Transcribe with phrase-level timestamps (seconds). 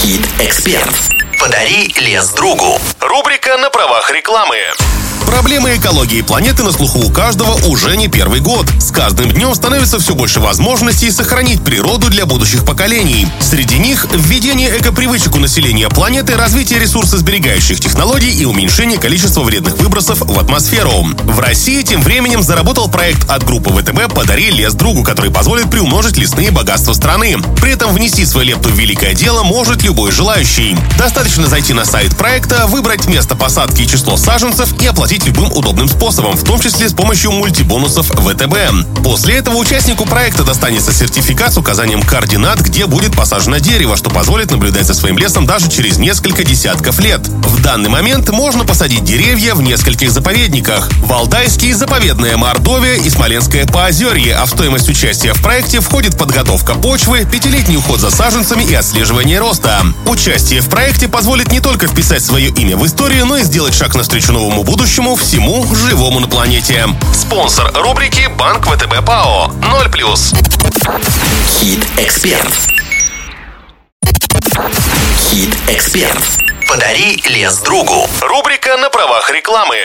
[0.00, 0.94] Хит-эксперт.
[1.38, 2.80] Подари лес другу.
[3.00, 4.56] Рубрика на правах рекламы.
[5.26, 8.66] Проблемы экологии планеты на слуху у каждого уже не первый год.
[8.78, 13.26] С каждым днем становится все больше возможностей сохранить природу для будущих поколений.
[13.40, 20.20] Среди них введение экопривычек у населения планеты, развитие ресурсосберегающих технологий и уменьшение количества вредных выбросов
[20.20, 21.06] в атмосферу.
[21.24, 26.16] В России тем временем заработал проект от группы ВТБ «Подари лес другу», который позволит приумножить
[26.16, 27.38] лесные богатства страны.
[27.60, 30.76] При этом внести свое лепту в великое дело может любой желающий.
[30.98, 35.88] Достаточно зайти на сайт проекта, выбрать место посадки и число саженцев и оплатить любым удобным
[35.88, 39.02] способом, в том числе с помощью мультибонусов ВТБ.
[39.02, 44.50] После этого участнику проекта достанется сертификат с указанием координат, где будет посажено дерево, что позволит
[44.50, 47.26] наблюдать за своим лесом даже через несколько десятков лет.
[47.26, 50.90] В данный момент можно посадить деревья в нескольких заповедниках.
[51.02, 57.26] Валдайский, заповедная Мордовия и Смоленское Поозерье, а в стоимость участия в проекте входит подготовка почвы,
[57.30, 59.82] пятилетний уход за саженцами и отслеживание роста.
[60.06, 63.94] Участие в проекте позволит не только вписать свое имя в историю, но и сделать шаг
[63.94, 66.84] навстречу новому будущему всему живому на планете.
[67.14, 70.18] Спонсор рубрики Банк ВТБ ПАО 0+.
[71.46, 72.52] Хит-эксперт.
[75.30, 76.18] Хит-эксперт.
[76.66, 78.08] Подари лес другу.
[78.20, 79.76] Рубрика на правах рекламы.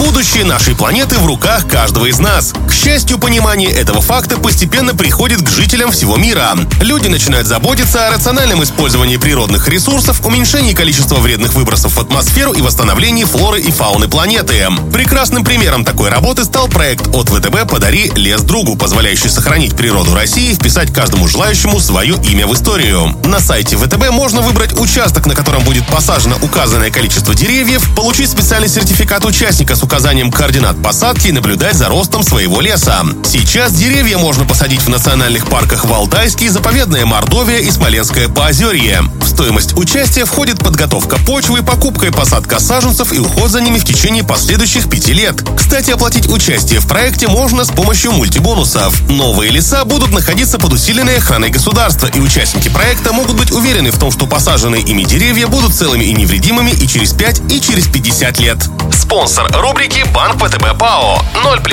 [0.00, 2.54] Будущее нашей планеты в руках каждого из нас.
[2.66, 6.56] К счастью, понимание этого факта постепенно приходит к жителям всего мира.
[6.80, 12.62] Люди начинают заботиться о рациональном использовании природных ресурсов, уменьшении количества вредных выбросов в атмосферу и
[12.62, 14.68] восстановлении флоры и фауны планеты.
[14.90, 20.52] Прекрасным примером такой работы стал проект от ВТБ «Подари лес другу», позволяющий сохранить природу России
[20.52, 23.14] и вписать каждому желающему свое имя в историю.
[23.24, 28.68] На сайте ВТБ можно выбрать участок, на котором будет посажено указанное количество деревьев, получить специальный
[28.68, 33.02] сертификат участника с указанием координат посадки и наблюдать за ростом своего леса.
[33.24, 39.02] Сейчас деревья можно посадить в национальных парках Валдайский, заповедная Мордовия и Смоленское Поозерье.
[39.20, 43.84] В стоимость участия входит подготовка почвы, покупка и посадка саженцев и уход за ними в
[43.84, 45.42] течение последующих пяти лет.
[45.56, 49.08] Кстати, оплатить участие в проекте можно с помощью мультибонусов.
[49.08, 53.98] Новые леса будут находиться под усиленной охраной государства, и участники проекта могут быть уверены в
[53.98, 58.38] том, что посаженные ими деревья будут целыми и невредимыми и через 5, и через 50
[58.38, 58.58] лет.
[58.92, 59.79] Спонсор рубрики
[60.12, 61.64] Банк ВТБ ПАО 0+.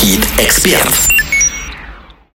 [0.00, 1.25] Хит-эксперт.